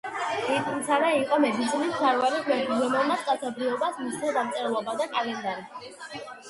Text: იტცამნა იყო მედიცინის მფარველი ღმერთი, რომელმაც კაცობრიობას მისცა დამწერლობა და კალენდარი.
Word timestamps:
იტცამნა 0.53 1.11
იყო 1.17 1.37
მედიცინის 1.43 1.93
მფარველი 1.99 2.39
ღმერთი, 2.47 2.79
რომელმაც 2.87 3.27
კაცობრიობას 3.29 4.05
მისცა 4.07 4.35
დამწერლობა 4.41 4.99
და 5.05 5.13
კალენდარი. 5.15 5.93